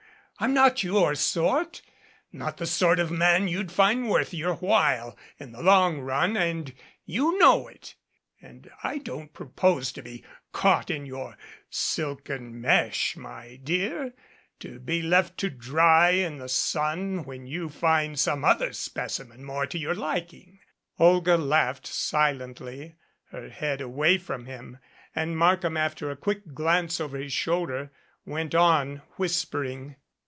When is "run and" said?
5.99-6.73